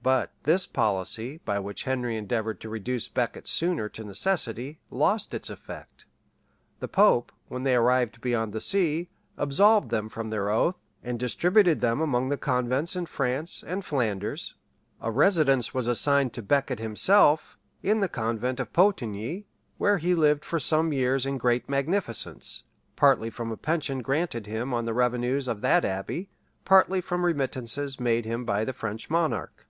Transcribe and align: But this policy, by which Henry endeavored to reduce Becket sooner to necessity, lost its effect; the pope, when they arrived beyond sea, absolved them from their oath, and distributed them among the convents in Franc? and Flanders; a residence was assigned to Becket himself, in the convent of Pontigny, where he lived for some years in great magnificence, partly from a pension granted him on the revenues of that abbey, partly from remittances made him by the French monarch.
But 0.00 0.32
this 0.44 0.66
policy, 0.66 1.38
by 1.44 1.58
which 1.58 1.82
Henry 1.82 2.16
endeavored 2.16 2.62
to 2.62 2.70
reduce 2.70 3.10
Becket 3.10 3.46
sooner 3.46 3.90
to 3.90 4.04
necessity, 4.04 4.80
lost 4.90 5.34
its 5.34 5.50
effect; 5.50 6.06
the 6.80 6.88
pope, 6.88 7.30
when 7.48 7.62
they 7.62 7.74
arrived 7.76 8.22
beyond 8.22 8.62
sea, 8.62 9.10
absolved 9.36 9.90
them 9.90 10.08
from 10.08 10.30
their 10.30 10.48
oath, 10.48 10.76
and 11.04 11.18
distributed 11.20 11.82
them 11.82 12.00
among 12.00 12.30
the 12.30 12.38
convents 12.38 12.96
in 12.96 13.04
Franc? 13.04 13.50
and 13.66 13.84
Flanders; 13.84 14.54
a 14.98 15.10
residence 15.10 15.74
was 15.74 15.86
assigned 15.86 16.32
to 16.32 16.42
Becket 16.42 16.78
himself, 16.78 17.58
in 17.82 18.00
the 18.00 18.08
convent 18.08 18.60
of 18.60 18.72
Pontigny, 18.72 19.44
where 19.76 19.98
he 19.98 20.14
lived 20.14 20.42
for 20.42 20.58
some 20.60 20.90
years 20.90 21.26
in 21.26 21.36
great 21.36 21.68
magnificence, 21.68 22.62
partly 22.96 23.28
from 23.28 23.52
a 23.52 23.58
pension 23.58 24.00
granted 24.00 24.46
him 24.46 24.72
on 24.72 24.86
the 24.86 24.94
revenues 24.94 25.46
of 25.46 25.60
that 25.60 25.84
abbey, 25.84 26.30
partly 26.64 27.02
from 27.02 27.26
remittances 27.26 28.00
made 28.00 28.24
him 28.24 28.46
by 28.46 28.64
the 28.64 28.72
French 28.72 29.10
monarch. 29.10 29.66